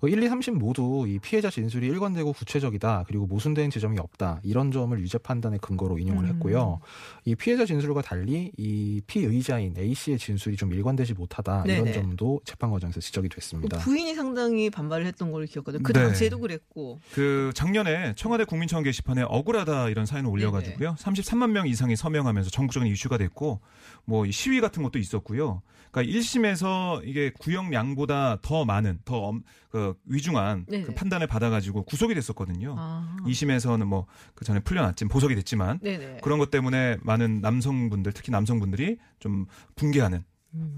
[0.00, 3.04] 어, 1, 2, 3심 모두 이 피해자 진술이 일관되고 구체적이다.
[3.06, 4.40] 그리고 모순되는 지점이 없다.
[4.42, 6.34] 이런 점을 유죄 판단의 근거로 인용을 음.
[6.34, 6.80] 했고요.
[7.24, 11.62] 이 피해자 진술과 달리 이 피의자인 A 씨의 진술이 좀 일관되지 못하다.
[11.66, 11.92] 이런 네네.
[11.92, 13.78] 점도 재판 과정에서 지적이 됐습니다.
[13.78, 15.84] 그 부인이 상당히 반발을 했던 걸로 기억하거든요.
[15.84, 16.02] 그 네.
[16.02, 16.98] 당시에도 그랬고.
[17.12, 20.96] 그 작년에 청와대 국민청원 게시판에 억울하다 이런 사연을 올려가지고요.
[20.98, 23.60] 33만 명 이상이 서명하면서 전국적인 이슈가 됐고
[24.06, 25.62] 뭐이 시위 같은 것도 있었고요.
[25.92, 30.84] 그러니까 1심에서 이게 구형량보다 더 많은 더 엄- 그 위중한 네네.
[30.84, 32.74] 그 판단을 받아가지고 구속이 됐었거든요.
[32.78, 33.16] 아.
[33.26, 36.18] 2심에서는 뭐 그 전에 풀려났지만 보석이 됐지만 네네.
[36.22, 40.24] 그런 것 때문에 많은 남성분들 특히 남성분들이 좀 붕괴하는 음.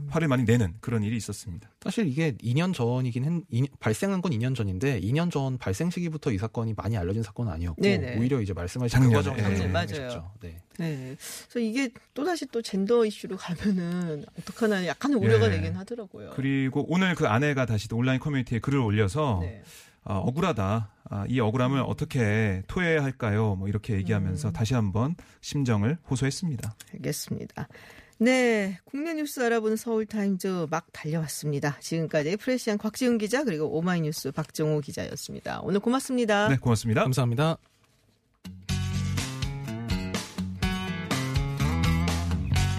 [0.08, 1.68] 화를 많이 내는 그런 일이 있었습니다.
[1.80, 6.38] 사실 이게 2년 전이긴 했, 이- 발생한 건 2년 전인데 2년 전 발생 시기부터 이
[6.38, 8.18] 사건이 많이 알려진 사건은 아니었고 네네.
[8.18, 9.56] 오히려 이제 말씀하신 작년에, 그 과정에서 예.
[9.56, 10.32] 작년, 맞아요.
[10.40, 10.56] 네.
[10.78, 11.16] 네.
[11.48, 15.56] 그래서 이게 또 다시 또 젠더 이슈로 가면은 어떡하나 약간 우려가 예.
[15.56, 16.30] 되긴 하더라고요.
[16.34, 19.62] 그리고 오늘 그 아내가 다시 또 온라인 커뮤니티에 글을 올려서 네.
[20.04, 20.92] 아, 억울하다.
[21.10, 23.56] 아, 이 억울함을 어떻게 토해야 할까요?
[23.56, 24.52] 뭐 이렇게 얘기하면서 음.
[24.52, 26.76] 다시 한번 심정을 호소했습니다.
[26.94, 27.68] 알겠습니다.
[28.18, 31.78] 네, 국내 뉴스 알아보는 서울타임즈 막 달려왔습니다.
[31.80, 35.60] 지금까지 프레시안 곽재훈 기자 그리고 오마이뉴스 박정호 기자였습니다.
[35.62, 36.48] 오늘 고맙습니다.
[36.48, 37.02] 네, 고맙습니다.
[37.02, 37.58] 감사합니다.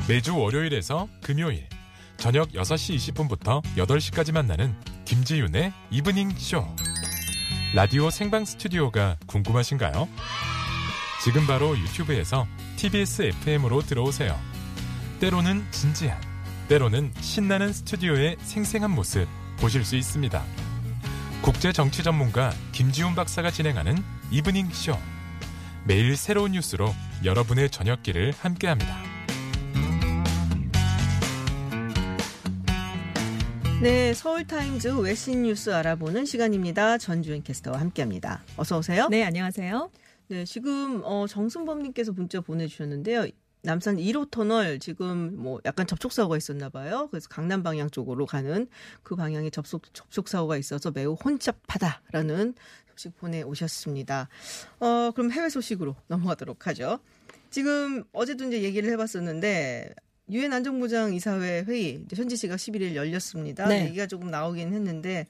[0.08, 1.68] 매주 월요일에서 금요일
[2.18, 4.74] 저녁 6시 20분부터 8시까지 만나는
[5.06, 6.64] 김지윤의 이브닝 쇼.
[7.76, 10.08] 라디오 생방 스튜디오가 궁금하신가요?
[11.24, 14.55] 지금 바로 유튜브에서 TBS FM으로 들어오세요.
[15.20, 16.20] 때로는 진지한,
[16.68, 19.26] 때로는 신나는 스튜디오의 생생한 모습
[19.58, 20.44] 보실 수 있습니다.
[21.42, 23.96] 국제 정치 전문가 김지윤 박사가 진행하는
[24.32, 24.98] 이브닝 쇼.
[25.86, 28.98] 매일 새로운 뉴스로 여러분의 저녁길을 함께합니다.
[33.82, 36.98] 네, 서울타임즈 외신 뉴스 알아보는 시간입니다.
[36.98, 38.44] 전주현 캐스터와 함께합니다.
[38.58, 39.08] 어서 오세요.
[39.10, 39.92] 네, 안녕하세요.
[40.28, 43.28] 네, 지금 어, 정승범님께서 문자 보내주셨는데요.
[43.66, 47.08] 남산 1호 터널 지금 뭐 약간 접촉 사고가 있었나 봐요.
[47.12, 48.68] 그래서 강남 방향 쪽으로 가는
[49.04, 52.54] 그 방향에 접촉 접촉 사고가 있어서 매우 혼잡하다라는
[52.92, 54.30] 소식 보내 오셨습니다.
[54.80, 57.00] 어, 그럼 해외 소식으로 넘어가도록 하죠.
[57.50, 59.94] 지금 어제도 이제 얘기를 해봤었는데
[60.30, 63.68] 유엔 안전보장 이사회 회의 현지 시각 11일 열렸습니다.
[63.68, 63.86] 네.
[63.86, 65.28] 얘기가 조금 나오긴 했는데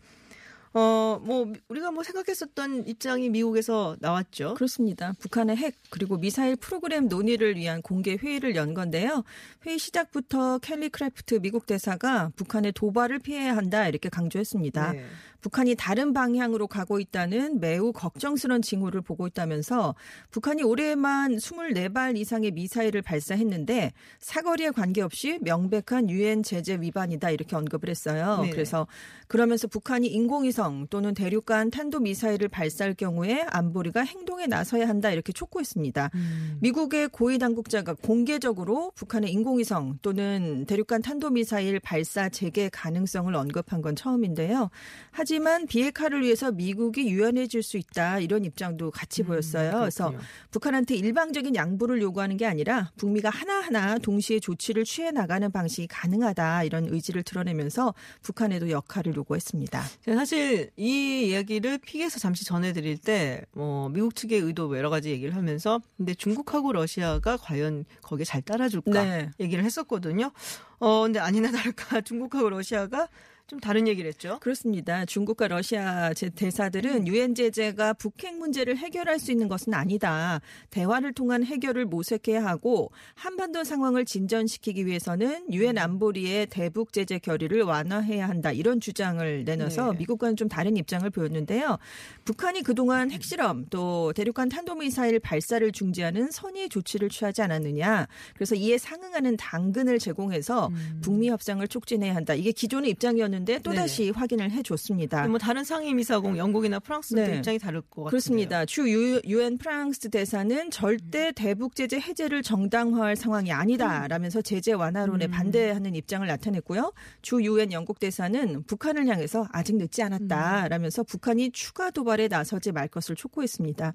[0.78, 4.56] 어, 뭐 우리가 뭐 생각했었던 입장이 미국에서 나왔죠.
[4.56, 5.14] 그렇습니다.
[5.20, 9.24] 북한의 핵 그리고 미사일 프로그램 논의를 위한 공개 회의를 연 건데요.
[9.66, 14.92] 회의 시작부터 켈리 크래프트 미국 대사가 북한의 도발을 피해야 한다 이렇게 강조했습니다.
[14.92, 15.06] 네.
[15.46, 19.94] 북한이 다른 방향으로 가고 있다는 매우 걱정스러운 징후를 보고 있다면서
[20.32, 28.38] 북한이 올해만 24발 이상의 미사일을 발사했는데 사거리에 관계없이 명백한 유엔 제재 위반이다 이렇게 언급을 했어요.
[28.42, 28.50] 네네.
[28.50, 28.88] 그래서
[29.28, 36.10] 그러면서 북한이 인공위성 또는 대륙간 탄도 미사일을 발사할 경우에 안보리가 행동에 나서야 한다 이렇게 촉구했습니다.
[36.16, 36.58] 음.
[36.62, 43.96] 미국의 고위 당국자가 공개적으로 북한의 인공위성 또는 대륙간 탄도 미사일 발사 재개 가능성을 언급한 건
[43.96, 44.72] 처음인데요.
[45.12, 49.80] 하지 만 비핵화를 위해서 미국이 유연해질 수 있다 이런 입장도 같이 보였어요.
[49.80, 50.30] 그래서 음, 그렇군요.
[50.52, 56.88] 북한한테 일방적인 양보를 요구하는 게 아니라 북미가 하나하나 동시에 조치를 취해 나가는 방식이 가능하다 이런
[56.90, 59.84] 의지를 드러내면서 북한에도 역할을 요구했습니다.
[60.04, 65.10] 제가 사실 이 이야기를 픽에서 잠시 전해드릴 때, 뭐, 미국 측의 의도 뭐 여러 가지
[65.10, 69.04] 얘기를 하면서, 근데 중국하고 러시아가 과연 거기에 잘 따라줄까?
[69.04, 69.32] 네.
[69.40, 70.32] 얘기를 했었거든요.
[70.80, 73.08] 어, 근데 아니나 다를까 중국하고 러시아가
[73.48, 74.40] 좀 다른 얘기를 했죠.
[74.42, 75.06] 그렇습니다.
[75.06, 80.42] 중국과 러시아 제 대사들은 유엔 제재가 북핵 문제를 해결할 수 있는 것은 아니다.
[80.72, 88.28] 대화를 통한 해결을 모색해야 하고 한반도 상황을 진전시키기 위해서는 유엔 안보리의 대북 제재 결의를 완화해야
[88.28, 88.52] 한다.
[88.52, 89.98] 이런 주장을 내놔서 네.
[90.00, 91.78] 미국과는 좀 다른 입장을 보였는데요.
[92.24, 98.08] 북한이 그동안 핵실험 또 대륙간 탄도미사일 발사를 중지하는 선의의 조치를 취하지 않았느냐.
[98.34, 102.34] 그래서 이에 상응하는 당근을 제공해서 북미 협상을 촉진해야 한다.
[102.34, 105.28] 이게 기존의 입장이었는데 있었는데 또 다시 확인을 해줬습니다.
[105.28, 107.38] 뭐 다른 상임 이사국 영국이나 프랑스도 네.
[107.38, 108.10] 입장이 다를 것 같아요.
[108.10, 108.66] 그렇습니다.
[108.66, 115.96] 주 유- 유엔 프랑스 대사는 절대 대북 제재 해제를 정당화할 상황이 아니다라면서 제재 완화론에 반대하는
[115.96, 116.94] 입장을 나타냈고요.
[117.22, 123.16] 주 유엔 영국 대사는 북한을 향해서 아직 늦지 않았다라면서 북한이 추가 도발에 나서지 말 것을
[123.16, 123.94] 촉구했습니다.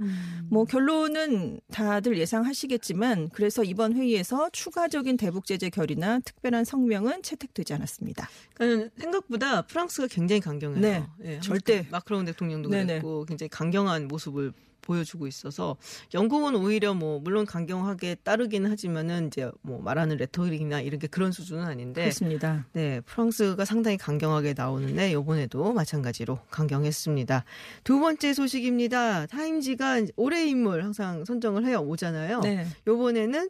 [0.51, 8.29] 뭐 결론은 다들 예상하시겠지만 그래서 이번 회의에서 추가적인 대북 제재 결의나 특별한 성명은 채택되지 않았습니다.
[8.55, 10.81] 그러니까 생각 보다 프랑스가 굉장히 강경해요.
[10.81, 11.07] 네.
[11.25, 11.87] 예, 절대.
[11.91, 12.87] 마크롱 대통령도 네네.
[12.87, 15.77] 그랬고 굉장히 강경한 모습을 보여주고 있어서
[16.15, 21.63] 영국은 오히려 뭐 물론 강경하게 따르기는 하지만은 이제 뭐 말하는 레토릭이나 이런 게 그런 수준은
[21.63, 22.67] 아닌데 그렇습니다.
[22.73, 27.45] 네, 프랑스가 상당히 강경하게 나오는데 이번에도 마찬가지로 강경했습니다.
[27.85, 29.27] 두 번째 소식입니다.
[29.27, 32.41] 타임지가 올해 인물 항상 선정을 해요 오잖아요.
[32.41, 32.67] 네.
[32.89, 33.49] 요번에는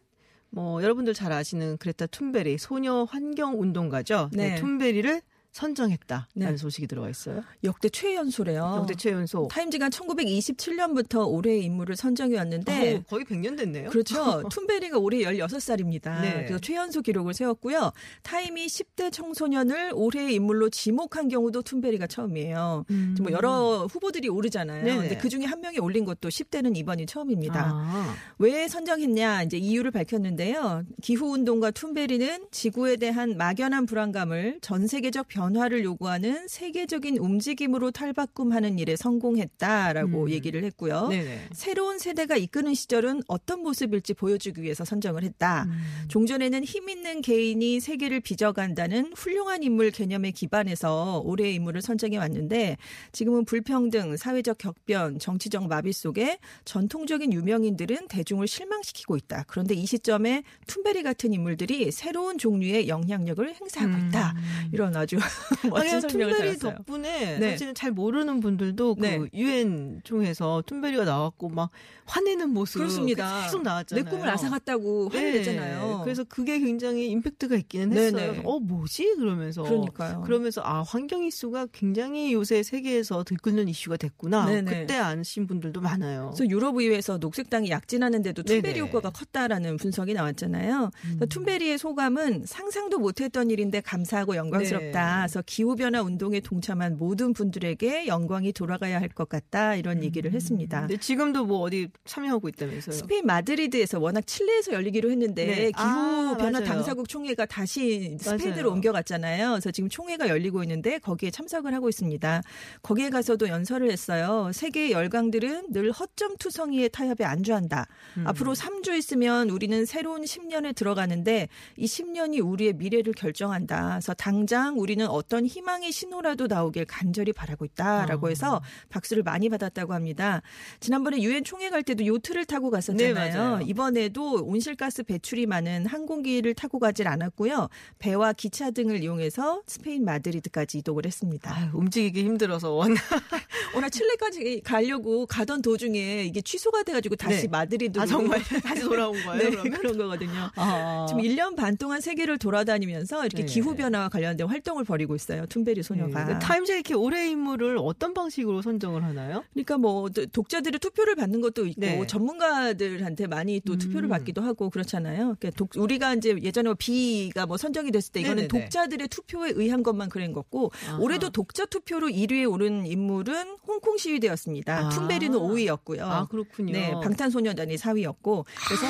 [0.51, 4.31] 뭐 여러분들 잘 아시는 그레타 툰베리 소녀 환경 운동가죠.
[4.33, 4.51] 네.
[4.51, 4.55] 네.
[4.57, 6.57] 툰베리를 선정했다라는 네.
[6.57, 7.43] 소식이 들어와 있어요.
[7.65, 8.77] 역대 최연소래요.
[8.79, 9.49] 역대 최연소.
[9.51, 13.91] 타임지가 1927년부터 올해의 인물을 선정해 왔는데 어우, 거의 100년 됐네요.
[13.91, 14.43] 그렇죠.
[14.49, 16.21] 툰베리가 올해 16살입니다.
[16.23, 16.35] 네.
[16.45, 17.93] 그래서 최연소 기록을 세웠고요.
[18.23, 22.85] 타임이 10대 청소년을 올해의 인물로 지목한 경우도 툰베리가 처음이에요.
[22.89, 24.83] 지금 뭐 여러 후보들이 오르잖아요.
[24.83, 24.85] 음.
[24.85, 25.01] 네네.
[25.01, 27.71] 근데 그 중에 한 명이 올린 것도 10대는 이번이 처음입니다.
[27.75, 30.85] 아, 왜 선정했냐 이제 이유를 밝혔는데요.
[31.03, 38.79] 기후 운동가 툰베리는 지구에 대한 막연한 불안감을 전 세계적 변 화를 요구하는 세계적인 움직임으로 탈바꿈하는
[38.79, 40.31] 일에 성공했다라고 음.
[40.31, 41.09] 얘기를 했고요.
[41.09, 41.49] 네네.
[41.53, 45.65] 새로운 세대가 이끄는 시절은 어떤 모습일지 보여주기 위해서 선정을 했다.
[45.65, 45.81] 음.
[46.09, 52.77] 종전에는 힘 있는 개인이 세계를 빚어간다는 훌륭한 인물 개념에 기반해서 올해의 인물을 선정해 왔는데
[53.13, 59.45] 지금은 불평등, 사회적 격변, 정치적 마비 속에 전통적인 유명인들은 대중을 실망시키고 있다.
[59.47, 64.35] 그런데 이 시점에 툰베리 같은 인물들이 새로운 종류의 영향력을 행사하고 있다.
[64.73, 65.17] 이런 아주
[65.71, 66.59] 멋진 하긴 설명을 툰베리.
[66.59, 67.51] 덕분에 네.
[67.51, 69.19] 사실은 잘 모르는 분들도 네.
[69.19, 71.71] 그 유엔 총회에서 툰베리가 나왔고 막
[72.07, 73.43] 화내는 모습 그렇습니다.
[73.43, 74.05] 계속 나왔잖아요.
[74.05, 76.01] 내 꿈을 앗아갔다고 화를 내잖아요.
[76.05, 77.97] 그래서 그게 굉장히 임팩트가 있기는.
[77.97, 78.43] 했어요.
[78.45, 80.23] 어 뭐지 그러면서 그러니까요.
[80.23, 84.47] 그러면서 아 환경 이슈가 굉장히 요새 세계에서 들끓는 이슈가 됐구나.
[84.47, 84.81] 네네.
[84.81, 86.33] 그때 아신 분들도 많아요.
[86.35, 88.81] 그래서 유럽 의회에서 녹색당이 약진하는데도 툰베리 네네.
[88.81, 88.87] 음.
[88.87, 90.91] 효과가 컸다라는 분석이 나왔잖아요.
[91.03, 95.20] 그래서 툰베리의 소감은 상상도 못했던 일인데 감사하고 영광스럽다.
[95.23, 95.27] 네.
[95.29, 100.05] 그래서 기후 변화 운동에 동참한 모든 분들에게 영광이 돌아가야 할 것 같다 이런 음.
[100.05, 100.81] 얘기를 했습니다.
[100.81, 102.95] 근데 지금도 뭐 어디 참여하고 있다면서요?
[102.97, 105.55] 스페인 마드리드에서 워낙 칠레에서 열리기로 했는데 네.
[105.73, 106.65] 기후 아, 변화 맞아요.
[106.65, 108.73] 당사국 총회가 다시 스페인으로 맞아요.
[108.75, 109.51] 옮겨갔잖아요.
[109.51, 112.43] 그래서 지금 총회가 열리고 있는데 거기에 참석을 하고 있습니다.
[112.83, 114.51] 거기에 가서도 연설을 했어요.
[114.55, 117.87] 세계의 열강들은 늘 허점 투성이의 타협에 안주한다.
[118.19, 118.27] 음.
[118.29, 123.89] 앞으로 3주 있으면 우리는 새로운 10년에 들어가는데 이 10년이 우리의 미래를 결정한다.
[123.95, 128.31] 그래서 당장 우리는 어떤 희망의 신호라도 나오길 간절히 바라고 있다라고 아.
[128.31, 130.43] 해서 박수를 많이 받았다고 합니다.
[130.81, 133.59] 지난번에 유엔 총회 갈 때도 요트를 타고 갔었잖아요.
[133.59, 133.65] 네.
[133.67, 137.69] 이번에도 온실가스 배출이 많은 항공기를 타고 가질 않았고요.
[137.99, 141.55] 배와 기차 등을 이용해서 스페인 마드리드까지 이동을 했습니다.
[141.55, 142.95] 아유, 움직이기 힘들어서 원
[143.77, 147.49] 오늘 칠레까지 가려고 가던 도중에 이게 취소가 돼가지고 다시 네.
[147.49, 149.63] 마드리드로 아 정말 다시 돌아온 거예요?
[149.63, 149.71] 네?
[149.71, 150.51] 그런 거거든요.
[150.57, 151.07] 아.
[151.09, 153.53] 지금 1년 반 동안 세계를 돌아다니면서 이렇게 네.
[153.53, 155.47] 기후 변화와 관련된 활동을 벌 이고 있어요.
[155.47, 156.25] 툰베리 소녀가.
[156.25, 156.39] 네.
[156.39, 159.45] 타임즈가 이렇게 올해 인물을 어떤 방식으로 선정을 하나요?
[159.53, 162.07] 그러니까 뭐 독자들의 투표를 받는 것도 있고 네.
[162.07, 164.11] 전문가들한테 많이 또 투표를 음.
[164.11, 165.37] 받기도 하고 그렇잖아요.
[165.39, 168.49] 그러니까 독- 우리가 이제 예전에 뭐 비가 뭐 선정이 됐을 때 이거는 네네네.
[168.49, 170.99] 독자들의 투표에 의한 것만 그런 거고 아하.
[170.99, 174.87] 올해도 독자 투표로 1위에 오른 인물은 홍콩 시위대였습니다.
[174.87, 174.89] 아.
[174.91, 176.01] 툰베리는 5위였고요.
[176.01, 176.73] 아 그렇군요.
[176.73, 178.87] 네, 방탄소년단이 4위였고 그래서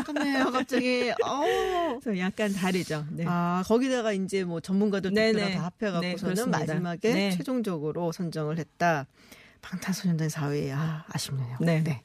[0.00, 1.12] 아깝네요, 갑자기.
[2.02, 3.04] 그래서 약간 다르죠.
[3.10, 3.24] 네.
[3.26, 5.32] 아 거기다가 이제 뭐 전문가들 네네.
[5.52, 6.58] 투표랑 다 네, 합해갖고서는 그렇습니다.
[6.58, 7.30] 마지막에 네.
[7.30, 9.06] 최종적으로 선정을 했다.
[9.62, 10.72] 방탄소년단 4위.
[10.72, 11.58] 아 아쉽네요.
[11.60, 12.02] 네.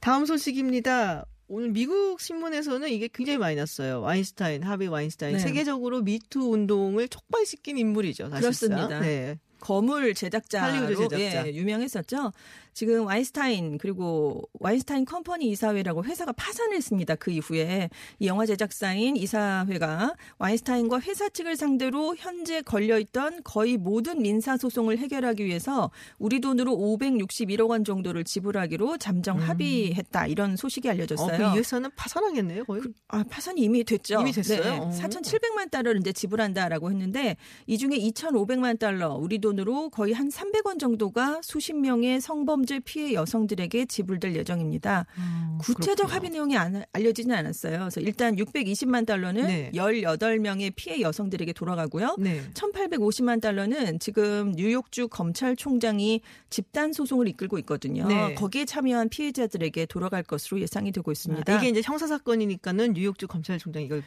[0.00, 1.24] 다음 소식입니다.
[1.46, 4.00] 오늘 미국 신문에서는 이게 굉장히 많이 났어요.
[4.00, 5.34] 와인스타인, 하비 와인스타인.
[5.34, 5.38] 네.
[5.38, 8.30] 세계적으로 미투 운동을 촉발시킨 인물이죠.
[8.30, 8.40] 사실상.
[8.40, 9.00] 그렇습니다.
[9.00, 9.38] 네.
[9.60, 11.46] 거물 제작자로 제작자.
[11.48, 12.32] 예, 유명했었죠.
[12.74, 17.14] 지금 와인스타인 그리고 와인스타인 컴퍼니 이사회라고 회사가 파산을 했습니다.
[17.14, 24.20] 그 이후에 이 영화 제작사인 이사회가 와인스타인과 회사 측을 상대로 현재 걸려 있던 거의 모든
[24.20, 30.26] 민사 소송을 해결하기 위해서 우리 돈으로 561억 원 정도를 지불하기로 잠정 합의했다.
[30.26, 31.52] 이런 소식이 어, 알려졌어요.
[31.52, 32.82] 그 회사는 파산하겠네요, 거의.
[33.08, 34.20] 아, 파산이 이미 됐죠.
[34.20, 34.60] 이미 됐어요?
[34.60, 34.90] 네, 어.
[34.90, 41.40] 4,700만 달러를 이제 지불한다라고 했는데 이 중에 2,500만 달러 우리 돈으로 거의 한 300원 정도가
[41.42, 45.06] 수십 명의 성범 죄 피해 여성들에게 지불될 예정입니다.
[45.18, 45.58] 음.
[45.60, 46.14] 구체적 그렇구나.
[46.14, 47.78] 합의 내용이 안, 알려지진 않았어요.
[47.78, 49.70] 그래서 일단 620만 달러는 네.
[49.74, 52.16] 18명의 피해 여성들에게 돌아가고요.
[52.18, 52.42] 네.
[52.54, 58.06] 1850만 달러는 지금 뉴욕주 검찰총장이 집단 소송을 이끌고 있거든요.
[58.06, 58.34] 네.
[58.34, 61.52] 거기에 참여한 피해자들에게 돌아갈 것으로 예상이 되고 있습니다.
[61.52, 64.02] 아, 이게 이제 형사 사건이니까는 뉴욕주 검찰총장이 이걸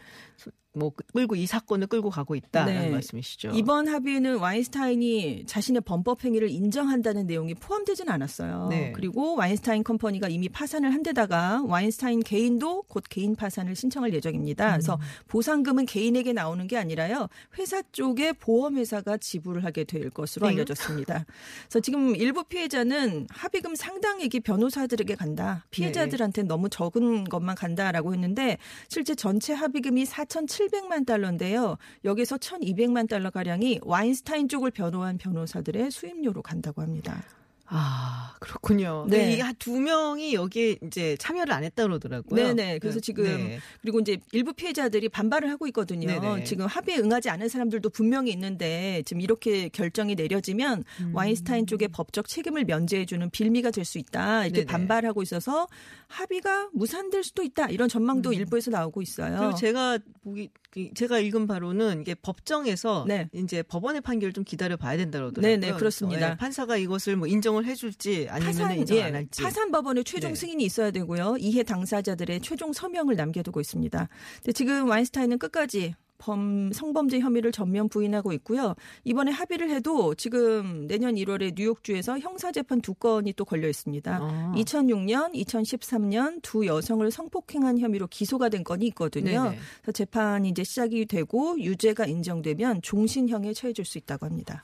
[0.77, 2.89] 뭐 끌고 이 사건을 끌고 가고 있다라는 네.
[2.91, 3.51] 말씀이시죠.
[3.53, 8.46] 이번 합의는 와인스타인이 자신의 범법 행위를 인정한다는 내용이 포함되진 않았어요.
[8.69, 8.91] 네.
[8.93, 14.71] 그리고 와인스타인 컴퍼니가 이미 파산을 한 데다가 와인스타인 개인도 곧 개인 파산을 신청할 예정입니다.
[14.71, 17.27] 그래서 보상금은 개인에게 나오는 게 아니라요.
[17.57, 20.53] 회사 쪽에 보험회사가 지불을 하게 될 것으로 네.
[20.53, 21.25] 알려졌습니다.
[21.63, 25.65] 그래서 지금 일부 피해자는 합의금 상당액이 변호사들에게 간다.
[25.71, 28.57] 피해자들한테 너무 적은 것만 간다라고 했는데
[28.87, 31.77] 실제 전체 합의금이 4,700만 달러인데요.
[32.05, 37.23] 여기서 1,200만 달러 가량이 와인스타인 쪽을 변호한 변호사들의 수임료로 간다고 합니다.
[37.69, 39.07] 아 그렇군요.
[39.09, 39.35] 네.
[39.35, 39.49] 네.
[39.49, 42.53] 이두 명이 여기에 이제 참여를 안 했다 그러더라고요.
[42.53, 42.79] 네네.
[42.79, 43.59] 그래서 지금 네.
[43.81, 46.07] 그리고 이제 일부 피해자들이 반발을 하고 있거든요.
[46.07, 46.43] 네네.
[46.43, 51.15] 지금 합의에 응하지 않은 사람들도 분명히 있는데 지금 이렇게 결정이 내려지면 음.
[51.15, 54.71] 와인스타인 쪽에 법적 책임을 면제해주는 빌미가 될 수 있다 이렇게 네네.
[54.71, 55.67] 반발하고 있어서
[56.07, 59.49] 합의가 무산될 수도 있다 이런 전망도 일부에서 나오고 있어요.
[59.49, 59.55] 음.
[59.55, 63.29] 제가 보기 그 제가 읽은 바로는 이게 법정에서 네.
[63.33, 65.57] 이제 법원의 판결을 좀 기다려 봐야 된다 그러더라고요.
[65.57, 66.19] 네 네, 그렇습니다.
[66.19, 69.41] 그래서, 예, 판사가 이것을 뭐 인정을 해 줄지 아니면 파산, 인정 예, 안 할지.
[69.41, 70.35] 파산 법원의 최종 네.
[70.35, 71.37] 승인이 있어야 되고요.
[71.39, 74.07] 이해 당사자들의 최종 서명을 남겨두고 있습니다.
[74.53, 78.75] 지금 와인스타인은 끝까지 범 성범죄 혐의를 전면 부인하고 있고요.
[79.03, 84.19] 이번에 합의를 해도 지금 내년 1월에 뉴욕주에서 형사 재판 두 건이 또 걸려 있습니다.
[84.21, 84.53] 아.
[84.55, 89.43] 2006년, 2013년 두 여성을 성폭행한 혐의로 기소가 된 건이 있거든요.
[89.43, 89.57] 네네.
[89.81, 94.63] 그래서 재판이 이제 시작이 되고 유죄가 인정되면 종신형에 처해질 수 있다고 합니다.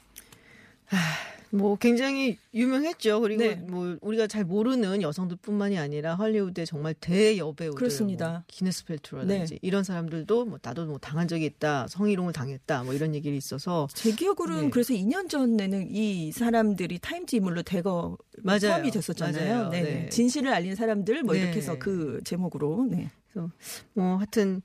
[1.51, 3.21] 뭐 굉장히 유명했죠.
[3.21, 3.53] 그리고 네.
[3.53, 8.29] 뭐 우리가 잘 모르는 여성들뿐만이 아니라 헐리우드의 정말 대여배우들, 그렇습니다.
[8.31, 9.59] 뭐 기네스 펠트로라든지 네.
[9.61, 14.11] 이런 사람들도 뭐 나도 뭐 당한 적이 있다, 성희롱을 당했다, 뭐 이런 얘기를 있어서 제
[14.13, 14.69] 기억으로는 네.
[14.71, 18.59] 그래서 2년 전에는 이 사람들이 타임즈 인물로 대거 맞아요.
[18.59, 19.69] 포함이 됐었잖아요.
[19.69, 19.81] 네.
[19.83, 20.09] 네.
[20.09, 21.57] 진실을 알린 사람들 뭐 이렇게 네.
[21.57, 23.11] 해서 그 제목으로 네.
[23.31, 23.51] 그래서
[23.93, 24.63] 뭐 하여튼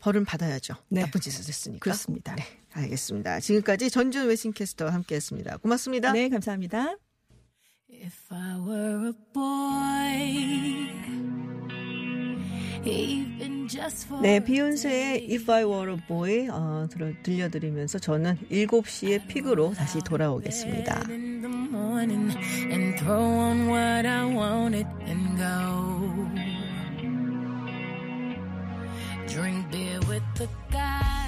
[0.00, 0.74] 벌은 받아야죠.
[0.90, 1.00] 네.
[1.00, 1.82] 나쁜 짓을 했으니까.
[1.82, 2.34] 그렇습니다.
[2.36, 2.44] 네,
[2.76, 3.40] 알겠습니다.
[3.40, 5.58] 지금까지 전준 웨싱캐스터와 함께했습니다.
[5.58, 6.12] 고맙습니다.
[6.12, 6.96] 네, 감사합니다.
[7.90, 10.16] If I were a boy,
[12.84, 19.26] even just for 네, 비욘세의 If I Were a Boy 어, 들어, 들려드리면서 저는 7시에
[19.26, 21.02] 픽으로 다시 돌아오겠습니다.
[29.28, 31.25] Drink beer with the guys